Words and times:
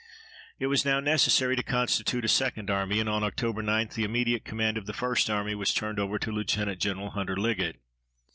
It 0.57 0.65
was 0.65 0.83
now 0.83 0.99
necessary 0.99 1.55
to 1.55 1.61
constitute 1.61 2.25
a 2.25 2.27
second 2.27 2.71
army, 2.71 2.99
and 2.99 3.07
on 3.07 3.21
Oct. 3.21 3.63
9 3.63 3.89
the 3.93 4.03
immediate 4.03 4.43
command 4.43 4.75
of 4.79 4.87
the 4.87 4.93
First 4.93 5.29
Army 5.29 5.53
was 5.53 5.75
turned 5.75 5.99
over 5.99 6.17
to 6.17 6.31
Lieut. 6.31 6.47
Gen. 6.79 6.97
Hunter 7.09 7.37
Liggett. 7.37 7.79